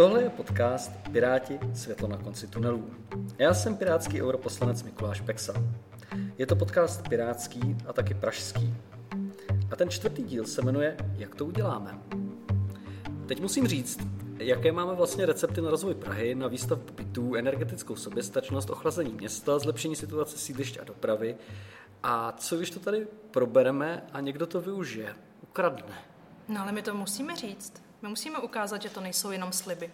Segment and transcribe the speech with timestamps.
[0.00, 2.90] Tohle je podcast Piráti světlo na konci tunelů.
[3.38, 5.52] Já jsem pirátský europoslanec Mikuláš Peksa.
[6.38, 8.74] Je to podcast pirátský a taky pražský.
[9.70, 11.98] A ten čtvrtý díl se jmenuje Jak to uděláme.
[13.26, 14.00] Teď musím říct,
[14.38, 19.96] jaké máme vlastně recepty na rozvoj Prahy, na výstavbu bytů, energetickou soběstačnost, ochlazení města, zlepšení
[19.96, 21.36] situace sídlišť a dopravy.
[22.02, 25.94] A co když to tady probereme a někdo to využije, ukradne?
[26.48, 27.89] No ale my to musíme říct.
[28.02, 29.90] My musíme ukázat, že to nejsou jenom sliby.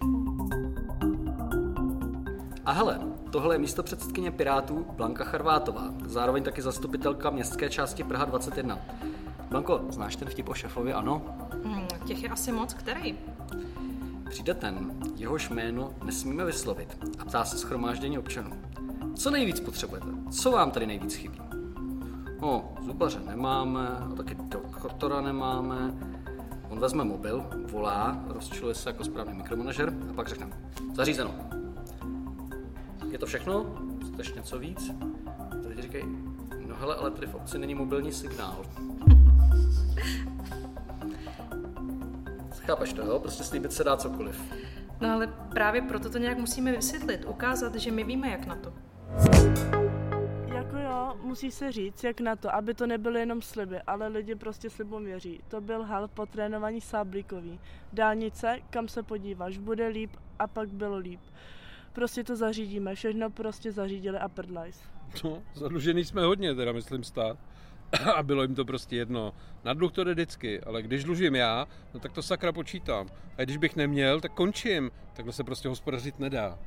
[2.64, 8.24] A hele, tohle je místo předsedkyně Pirátů Blanka Charvátová, zároveň taky zastupitelka městské části Praha
[8.24, 8.78] 21.
[9.50, 11.22] Blanko, znáš ten vtip o šefovi, ano?
[11.64, 13.18] Hmm, těch je asi moc, který?
[14.30, 18.50] Přijde ten, jehož jméno nesmíme vyslovit a ptá se schromáždění občanů.
[19.14, 20.08] Co nejvíc potřebujete?
[20.30, 21.40] Co vám tady nejvíc chybí?
[22.40, 24.36] No, zubaře nemáme, a taky
[24.82, 25.94] doktora nemáme.
[26.68, 30.48] On vezme mobil, volá, rozčiluje se jako správný mikromanažer a pak řekne,
[30.94, 31.34] zařízeno.
[33.10, 33.66] Je to všechno?
[34.12, 34.90] Chceš něco víc?
[35.62, 36.04] To lidi říkají,
[36.66, 38.64] no hele, ale tady v obci není mobilní signál.
[42.66, 43.18] Chápeš to, jo?
[43.18, 44.42] Prostě slíbit se dá cokoliv.
[45.00, 48.72] No ale právě proto to nějak musíme vysvětlit, ukázat, že my víme, jak na to.
[51.26, 55.04] Musí se říct, jak na to, aby to nebyly jenom sliby, ale lidi prostě slibům
[55.04, 55.40] věří.
[55.48, 57.60] To byl hal po trénování Sáblíkový.
[57.92, 61.20] Dálnice, kam se podíváš, bude líp a pak bylo líp.
[61.92, 64.82] Prostě to zařídíme, všechno prostě zařídili a prdlajs.
[65.24, 67.38] No, zadlužený jsme hodně, teda myslím stát.
[68.14, 69.34] A bylo jim to prostě jedno.
[69.64, 73.08] Na dluh to jde vždycky, ale když dlužím já, no tak to sakra počítám.
[73.38, 74.90] A když bych neměl, tak končím.
[75.12, 76.58] Takhle se prostě hospodařit nedá.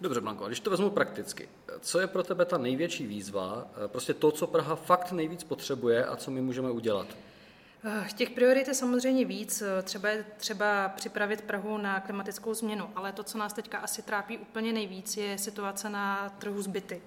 [0.00, 1.48] Dobře, Blanko, a když to vezmu prakticky,
[1.80, 6.04] co je pro tebe ta největší výzva, eh, prostě to, co Praha fakt nejvíc potřebuje
[6.04, 7.06] a co my můžeme udělat?
[7.84, 9.62] Eh, Těch priorit je samozřejmě víc.
[9.82, 14.38] Třeba je třeba připravit Prahu na klimatickou změnu, ale to, co nás teďka asi trápí
[14.38, 17.02] úplně nejvíc, je situace na trhu s byty.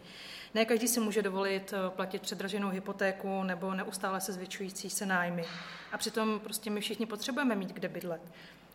[0.53, 5.45] Ne každý si může dovolit eh, platit předraženou hypotéku nebo neustále se zvětšující se nájmy.
[5.91, 8.21] A přitom prostě my všichni potřebujeme mít kde bydlet.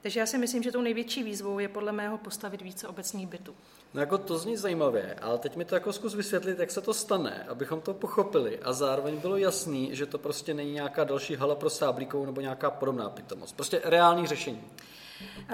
[0.03, 3.55] Takže já si myslím, že tou největší výzvou je podle mého postavit více obecních bytů.
[3.95, 6.95] No jako to zní zajímavě, ale teď mi to jako zkus vysvětlit, jak se to
[6.95, 11.55] stane, abychom to pochopili a zároveň bylo jasný, že to prostě není nějaká další hala
[11.55, 13.57] pro sáblíkovou nebo nějaká podobná pitomost.
[13.57, 14.63] Prostě reální řešení.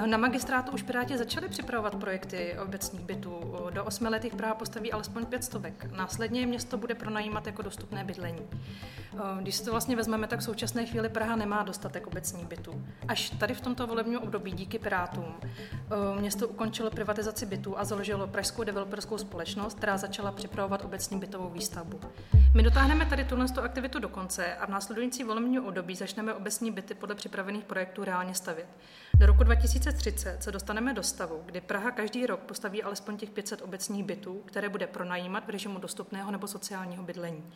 [0.06, 3.56] Na magistrátu už Piráti začali připravovat projekty obecních bytů.
[3.70, 5.86] Do osmi let jich Praha postaví alespoň pět stovek.
[5.96, 8.42] Následně město bude pronajímat jako dostupné bydlení.
[9.40, 12.84] Když si to vlastně vezmeme, tak v současné chvíli Praha nemá dostatek obecních bytů.
[13.08, 15.34] Až tady v tomto volebním období díky Pirátům
[16.20, 22.00] město ukončilo privatizaci bytů a založilo Pražskou developerskou společnost, která začala připravovat obecní bytovou výstavbu.
[22.54, 26.94] My dotáhneme tady tuhle aktivitu do konce a v následující volebním období začneme obecní byty
[26.94, 28.66] podle připravených projektů reálně stavět.
[29.14, 29.44] Do roku
[29.80, 34.42] 2030 se dostaneme do stavu, kdy Praha každý rok postaví alespoň těch 500 obecních bytů,
[34.44, 37.52] které bude pronajímat v režimu dostupného nebo sociálního bydlení.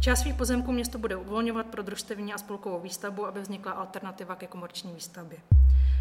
[0.00, 4.46] Část svých pozemků město bude uvolňovat pro družstevní a spolkovou výstavbu, aby vznikla alternativa ke
[4.46, 5.38] komerční výstavbě.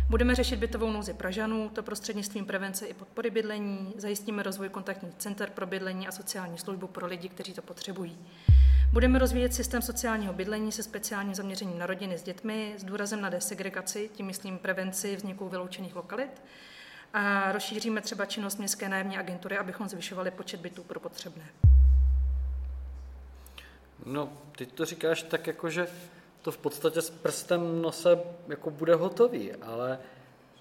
[0.10, 5.50] Budeme řešit bytovou nouzi Pražanů, to prostřednictvím prevence i podpory bydlení, zajistíme rozvoj kontaktních center
[5.50, 8.18] pro bydlení a sociální službu pro lidi, kteří to potřebují.
[8.96, 13.30] Budeme rozvíjet systém sociálního bydlení se speciálním zaměřením na rodiny s dětmi, s důrazem na
[13.30, 16.42] desegregaci, tím myslím prevenci vzniku vyloučených lokalit.
[17.14, 21.44] A rozšíříme třeba činnost městské nájemní agentury, abychom zvyšovali počet bytů pro potřebné.
[24.06, 25.88] No, teď to říkáš tak jako, že
[26.42, 30.00] to v podstatě s prstem nose jako bude hotový, ale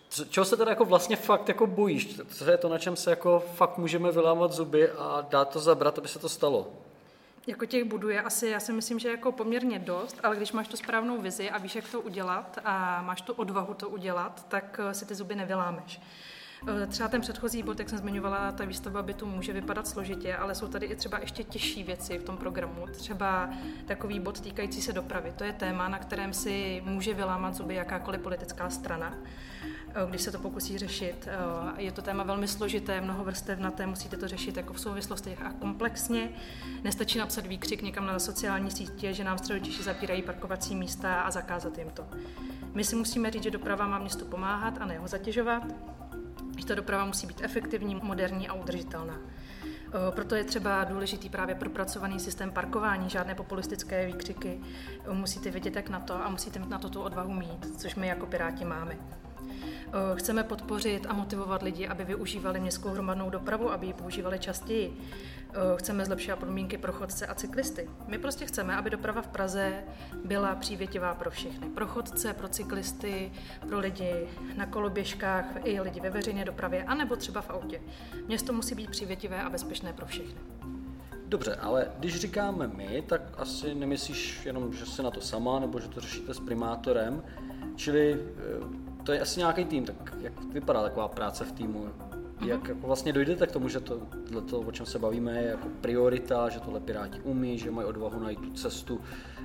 [0.08, 2.20] co- čeho se teda jako vlastně fakt jako bojíš?
[2.28, 5.98] Co je to, na čem se jako fakt můžeme vylámat zuby a dát to zabrat,
[5.98, 6.72] aby se to stalo?
[7.46, 10.68] Jako těch budů je asi, já si myslím, že jako poměrně dost, ale když máš
[10.68, 14.80] tu správnou vizi a víš, jak to udělat a máš tu odvahu to udělat, tak
[14.82, 16.00] eh, si ty zuby nevylámeš.
[16.68, 20.54] Eh, Třeba ten předchozí bod, jak jsem zmiňovala, ta výstavba bytu může vypadat složitě, ale
[20.54, 22.86] jsou tady i třeba ještě těžší věci v tom programu.
[22.92, 23.50] Třeba
[23.86, 25.32] takový bod týkající se dopravy.
[25.36, 29.14] To je téma, na kterém si může vylámat zuby jakákoliv politická strana,
[29.88, 31.28] eh, když se to pokusí řešit.
[31.30, 36.30] Eh, Je to téma velmi složité, mnohovrstevnaté, musíte to řešit jako v souvislostech a komplexně.
[36.84, 41.78] Nestačí napsat výkřik někam na sociální sítě, že nám středotěši zapírají parkovací místa a zakázat
[41.78, 42.06] jim to.
[42.74, 45.62] My si musíme říct, že doprava má městu pomáhat a ne ho zatěžovat
[46.58, 49.18] že ta doprava musí být efektivní, moderní a udržitelná.
[49.64, 54.60] Eh, Proto je třeba důležitý právě propracovaný systém parkování, žádné populistické výkřiky.
[55.10, 57.94] Eh, Musíte vědět, jak na to a musíte mít na to tu odvahu mít, což
[57.94, 58.96] my jako Piráti máme.
[60.14, 64.98] Chceme podpořit a motivovat lidi, aby využívali městskou hromadnou dopravu, aby ji používali častěji.
[65.76, 67.90] Chceme zlepšovat podmínky pro chodce a cyklisty.
[68.06, 69.84] My prostě chceme, aby doprava v Praze
[70.24, 71.68] byla přívětivá pro všechny.
[71.68, 73.32] Pro chodce, pro cyklisty,
[73.68, 77.80] pro lidi na koloběžkách, i lidi ve veřejné dopravě, anebo třeba v autě.
[78.26, 80.40] Město musí být přívětivé a bezpečné pro všechny.
[81.26, 85.80] Dobře, ale když říkáme my, tak asi nemyslíš jenom, že jsi na to sama, nebo
[85.80, 87.22] že to řešíte s primátorem,
[87.76, 91.88] čili eh, to je asi nějaký tým, tak jak vypadá taková práce v týmu?
[92.40, 92.48] Mhm.
[92.48, 94.00] Jak jako vlastně dojdete k tomu, že to,
[94.50, 98.20] to, o čem se bavíme, je jako priorita, že tohle Piráti umí, že mají odvahu
[98.20, 99.00] najít tu cestu,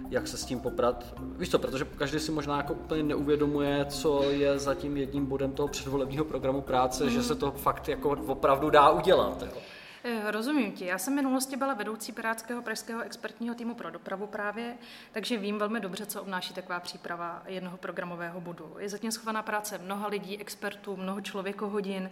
[0.10, 1.14] jak se s tím poprat?
[1.38, 5.52] Víš co, protože každý si možná jako úplně neuvědomuje, co je za tím jedním bodem
[5.52, 7.10] toho předvolebního programu práce, mm.
[7.10, 9.42] že se to fakt jako opravdu dá udělat.
[9.42, 9.60] Jako.
[10.04, 10.86] Eh, rozumím ti.
[10.86, 14.78] Já jsem v minulosti byla vedoucí Pirátského pražského expertního týmu pro dopravu právě,
[15.12, 18.76] takže vím velmi dobře, co obnáší taková příprava jednoho programového bodu.
[18.80, 22.12] Je zatím schovaná práce mnoha lidí, expertů, mnoho člověkohodin.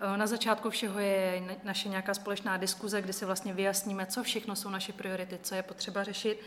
[0.00, 4.56] Eh, na začátku všeho je naše nějaká společná diskuze, kdy si vlastně vyjasníme, co všechno
[4.56, 6.40] jsou naše priority, co je potřeba řešit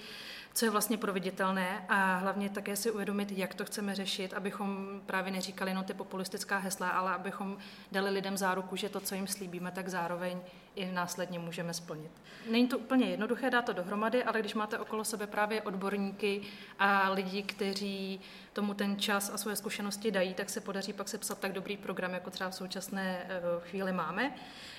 [0.55, 5.31] co je vlastně proveditelné a hlavně také si uvědomit, jak to chceme řešit, abychom právě
[5.31, 7.57] neříkali jenom ty populistická hesla, ale abychom
[7.91, 10.39] dali lidem záruku, že to, co jim slíbíme, tak zároveň
[10.75, 12.11] i následně můžeme splnit.
[12.51, 16.41] Není to úplně jednoduché dát to dohromady, ale když máte okolo sebe právě odborníky
[16.79, 18.21] a lidi, kteří
[18.53, 22.13] tomu ten čas a svoje zkušenosti dají, tak se podaří pak sepsat tak dobrý program,
[22.13, 24.31] jako třeba v současné eh, chvíli máme.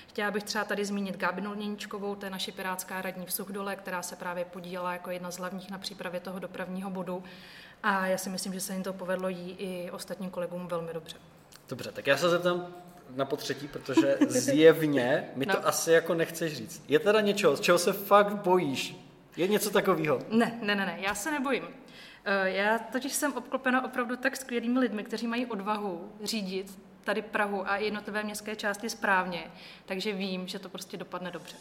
[0.07, 4.01] Chtěla bych třeba tady zmínit Gábinu Lněničkovou, to je naše pirátská radní v Suchdole, která
[4.01, 7.23] se právě podílela jako jedna z hlavních na přípravě toho dopravního bodu.
[7.83, 11.15] A já si myslím, že se jim to povedlo jí i ostatním kolegům velmi dobře.
[11.69, 12.67] Dobře, tak já se zeptám
[13.15, 15.67] na potřetí, protože zjevně mi to no.
[15.67, 16.83] asi jako nechceš říct.
[16.87, 18.95] Je teda něčeho, z čeho se fakt bojíš?
[19.37, 20.19] Je něco takového?
[20.29, 21.63] Ne, ne, ne, ne, já se nebojím.
[22.25, 27.69] Eh, já totiž jsem obklopena opravdu tak skvělými lidmi, kteří mají odvahu řídit tady Prahu
[27.69, 29.51] a jednotlivé městské části správně,
[29.85, 31.55] takže vím, že to prostě dopadne dobře.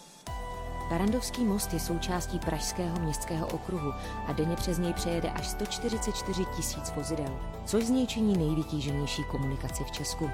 [0.90, 3.92] Barandovský most je součástí Pražského městského okruhu
[4.26, 9.84] a denně přes něj přejede až 144 tisíc vozidel, což z něj činí nejvytíženější komunikaci
[9.84, 10.30] v Česku.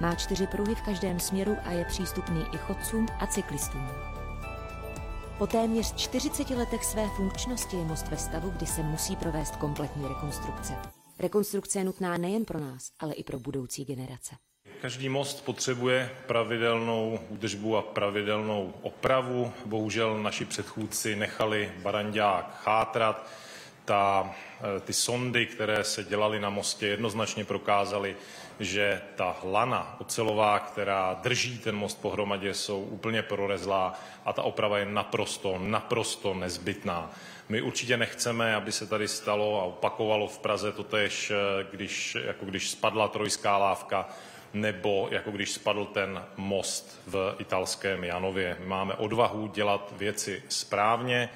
[0.00, 3.88] Má čtyři pruhy v každém směru a je přístupný i chodcům a cyklistům.
[5.38, 10.08] Po téměř 40 letech své funkčnosti je most ve stavu, kdy se musí provést kompletní
[10.08, 10.76] rekonstrukce.
[11.18, 14.34] Rekonstrukce je nutná nejen pro nás, ale i pro budoucí generace.
[14.84, 19.52] Každý most potřebuje pravidelnou údržbu a pravidelnou opravu.
[19.66, 23.26] Bohužel naši předchůdci nechali Barandák chátrat.
[23.84, 24.30] Ta,
[24.76, 28.16] eh, ty sondy, které se dělaly na mostě, jednoznačně prokázaly,
[28.60, 34.78] že ta lana ocelová, která drží ten most pohromadě, jsou úplně prorezlá a ta oprava
[34.78, 37.10] je naprosto, naprosto nezbytná.
[37.48, 42.44] My určitě nechceme, aby se tady stalo a opakovalo v Praze totež, eh, když, jako
[42.44, 44.08] když spadla trojská lávka,
[44.54, 48.56] nebo jako když spadl ten most v italském Janově.
[48.64, 51.28] Máme odvahu dělat věci správně.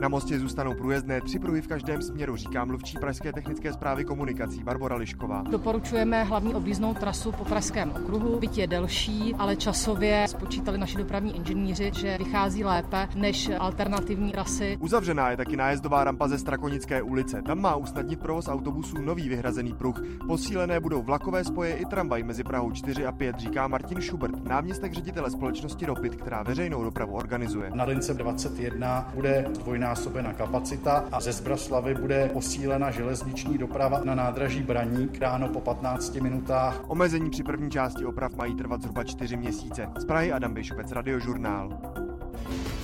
[0.00, 4.62] Na mostě zůstanou průjezdné tři pruhy v každém směru, říká mluvčí Pražské technické zprávy komunikací
[4.64, 5.42] Barbara Lišková.
[5.50, 11.36] Doporučujeme hlavní objízdnou trasu po Pražském okruhu, byť je delší, ale časově spočítali naši dopravní
[11.36, 14.78] inženýři, že vychází lépe než alternativní trasy.
[14.80, 17.42] Uzavřená je taky nájezdová rampa ze Strakonické ulice.
[17.42, 20.02] Tam má usnadnit provoz autobusů nový vyhrazený pruh.
[20.26, 24.92] Posílené budou vlakové spoje i tramvaj mezi Prahou 4 a 5, říká Martin Schubert, náměstek
[24.92, 27.70] ředitele společnosti Ropit, která veřejnou dopravu organizuje.
[27.74, 34.14] Na lince 21 bude dvojná zdvojnásobena kapacita a ze Zbraslavy bude posílena železniční doprava na
[34.14, 36.80] nádraží Braník ráno po 15 minutách.
[36.88, 39.88] Omezení při první části oprav mají trvat zhruba 4 měsíce.
[39.98, 41.78] Z Prahy Adam Bišovec, Radiožurnál.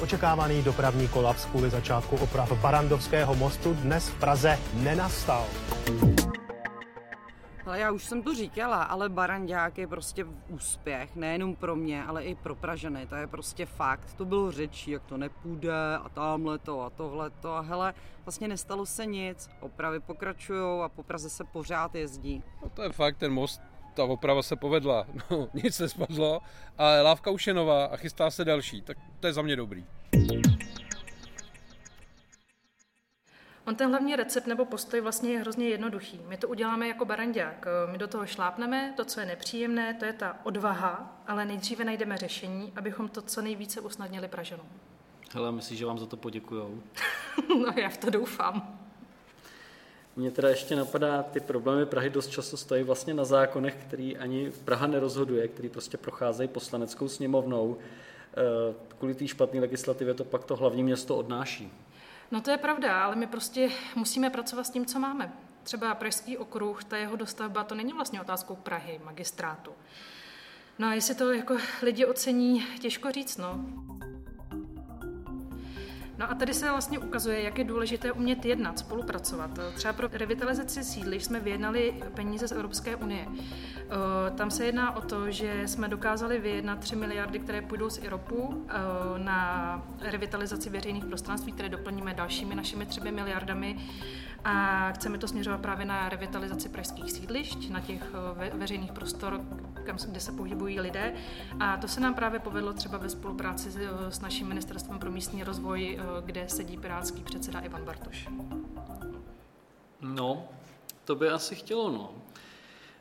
[0.03, 5.45] Očekávaný dopravní kolaps kvůli začátku oprav Barandovského mostu dnes v Praze nenastal.
[7.67, 12.25] Ale já už jsem to říkala, ale Barandák je prostě úspěch, nejenom pro mě, ale
[12.25, 14.15] i pro Pražany, to je prostě fakt.
[14.15, 17.95] To bylo řečí, jak to nepůjde a tamhle to a tohle to a hele,
[18.25, 22.43] vlastně nestalo se nic, opravy pokračují a po Praze se pořád jezdí.
[22.63, 23.63] No to je fakt, ten most
[23.95, 26.41] ta oprava se povedla, no nic nespadlo,
[26.79, 29.85] ale lávka už je nová a chystá se další, tak to je za mě dobrý.
[33.67, 36.21] On ten hlavní recept nebo postoj vlastně je hrozně jednoduchý.
[36.29, 37.67] My to uděláme jako barandák.
[37.93, 42.17] My do toho šlápneme, to, co je nepříjemné, to je ta odvaha, ale nejdříve najdeme
[42.17, 44.67] řešení, abychom to co nejvíce usnadnili Pražanům.
[45.35, 46.83] Hele, myslíš, že vám za to poděkujou?
[47.49, 48.79] no, já v to doufám.
[50.17, 54.53] Mně teda ještě napadá, ty problémy Prahy dost často stojí vlastně na zákonech, který ani
[54.65, 57.77] Praha nerozhoduje, který prostě procházejí poslaneckou sněmovnou.
[58.37, 61.73] Eh, kvůli té špatné legislativě to pak to hlavní město odnáší.
[62.31, 65.33] No to je pravda, ale my prostě musíme pracovat s tím, co máme.
[65.63, 69.73] třeba Pražský okruh, ta jeho dostavba, to není vlastně otázkou Prahy, magistrátu.
[70.79, 73.61] No a jestli to jako lidi ocení, těžko říct, no.
[76.19, 79.51] No a tady se vlastně ukazuje, jak je důležité umět jednat, spolupracovat.
[79.75, 83.27] Třeba pro revitalizaci sídliš jsme vyjednali peníze z Evropské unie.
[84.37, 88.67] Tam se jedná o to, že jsme dokázali vyjednat 3 miliardy, které půjdou z IROPu
[89.17, 93.77] na revitalizaci veřejných prostranství, které doplníme dalšími našimi 3 miliardami
[94.45, 98.03] a chceme to směřovat právě na revitalizaci pražských sídlišť, na těch
[98.35, 99.41] ve, veřejných prostor,
[99.87, 101.15] kam, kde se pohybují lidé.
[101.61, 103.79] A to se nám právě povedlo třeba ve spolupráci s,
[104.09, 108.29] s naším ministerstvem pro místní rozvoj, kde sedí pirátský předseda Ivan Bartoš.
[110.01, 110.49] No,
[111.05, 112.11] to by asi chtělo, no.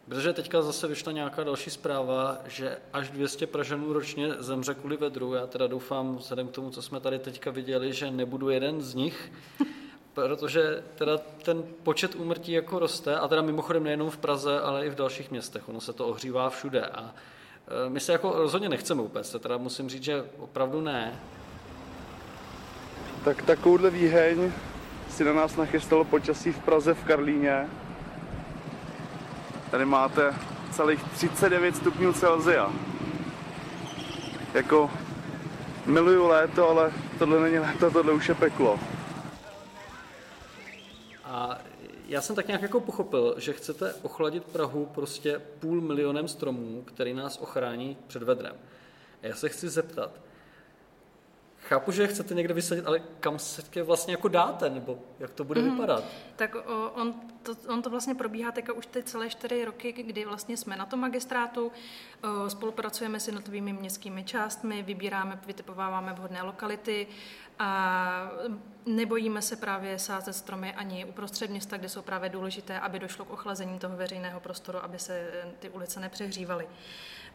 [0.06, 5.34] Protože teďka zase vyšla nějaká další zpráva, že až 200 Pražanů ročně zemře kvůli vedru.
[5.34, 8.94] Já teda doufám, vzhledem k tomu, co jsme tady teďka viděli, že nebudu jeden z
[8.94, 9.32] nich,
[10.16, 14.90] protože teda ten počet úmrtí jako roste, a teda mimochodem nejenom v Praze, ale i
[14.90, 15.70] v dalších městech.
[15.70, 17.14] Ono se to ohřívá všude a
[17.86, 21.20] e, my se jako rozhodně nechceme upéct, teda musím říct, že opravdu ne.
[23.26, 24.52] Tak takovouhle výheň
[25.10, 27.70] si na nás nachystalo počasí v Praze v Karlíně.
[29.72, 30.34] Tady máte
[30.72, 32.72] celých 39 stupňů Celzia.
[34.54, 34.92] Jako
[35.86, 38.80] miluju léto, ale tohle není léto, tohle už je peklo.
[41.26, 41.58] A
[42.08, 47.14] já jsem tak nějak jako pochopil, že chcete ochladit Prahu prostě půl milionem stromů, který
[47.14, 48.56] nás ochrání před vedrem.
[49.24, 50.12] A já se chci zeptat,
[51.68, 55.44] Chápu, že chcete někde vysadit, ale kam se tě vlastně jako dáte, nebo jak to
[55.44, 55.72] bude mm.
[55.72, 56.04] vypadat?
[56.36, 60.26] Tak o, on, to, on to vlastně probíhá teďka už ty celé čtyři roky, kdy
[60.26, 61.72] vlastně jsme na tom magistrátu,
[62.24, 67.08] o, spolupracujeme s jednotlivými městskými částmi, vybíráme, vytipováváme vhodné lokality
[67.60, 68.32] a
[68.86, 73.30] nebojíme se právě sázet stromy ani uprostřed města, kde jsou právě důležité, aby došlo k
[73.30, 76.68] ochlazení toho veřejného prostoru, aby se eh, ty ulice nepřehřívaly.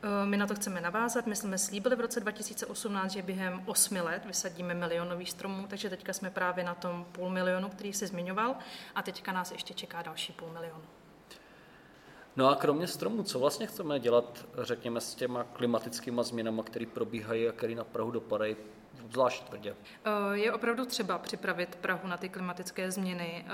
[0.03, 1.27] Eh, my na to chceme navázat.
[1.27, 5.91] My jsme slíbili v roce 2018, že během 8 let vysadíme milion nových stromů, takže
[5.91, 8.55] teďka jsme právě na tom půl milionu, který jsi zmiňoval,
[8.95, 10.83] a teďka nás ještě čeká další půl milionu.
[12.37, 17.49] No a kromě stromů, co vlastně chceme dělat, řekněme, s těma klimatickými změnami, které probíhají
[17.49, 18.57] a které na Prahu dopadají
[19.11, 19.75] zvlášť tvrdě?
[20.05, 23.45] Eh, je opravdu třeba připravit Prahu na ty klimatické změny.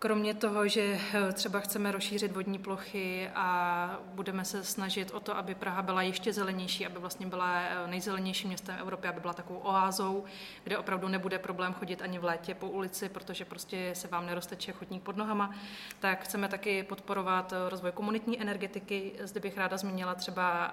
[0.00, 5.36] Kromě toho, že eh, třeba chceme rozšířit vodní plochy a budeme se snažit o to,
[5.36, 9.58] aby Praha byla ještě zelenější, aby vlastně byla eh, nejzelenějším městem Evropy, aby byla takovou
[9.58, 10.24] oázou,
[10.64, 14.72] kde opravdu nebude problém chodit ani v létě po ulici, protože prostě se vám nerosteče
[14.72, 15.54] chodník pod nohama,
[16.00, 19.12] tak chceme taky podporovat eh, rozvoj komunitní energetiky.
[19.22, 20.72] Zde bych ráda zmínila třeba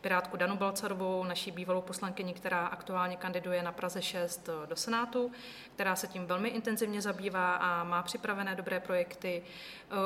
[0.00, 5.32] Pirátku Danu Balcarovou, naší bývalou poslankyni, která aktuálně kandiduje na Praze 6 do Senátu,
[5.74, 9.42] která se tím velmi intenzivně zabývá a má připravené dobré projekty.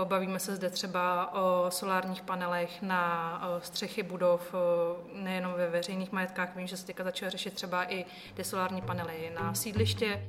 [0.05, 4.55] Bavíme se zde třeba o solárních panelech na střechy budov,
[5.15, 6.57] nejenom ve veřejných majetkách.
[6.57, 10.29] Vím, že se teďka začala řešit třeba i ty solární panely na sídliště.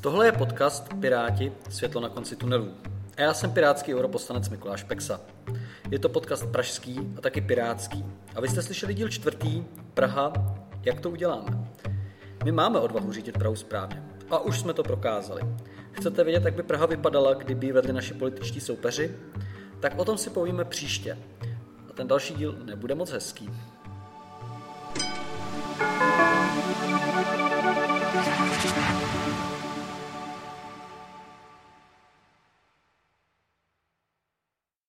[0.00, 2.74] Tohle je podcast Piráti, světlo na konci tunelů.
[3.16, 5.20] A já jsem pirátský europoslanec Mikuláš Peksa.
[5.90, 8.04] Je to podcast pražský a taky pirátský.
[8.34, 10.32] A vy jste slyšeli díl čtvrtý, Praha,
[10.82, 11.61] jak to uděláme.
[12.44, 14.02] My máme odvahu řídit Prahu správně.
[14.30, 15.42] A už jsme to prokázali.
[15.92, 19.16] Chcete vědět, jak by Praha vypadala, kdyby vedli naši političtí soupeři?
[19.80, 21.18] Tak o tom si povíme příště.
[21.90, 23.50] A ten další díl nebude moc hezký.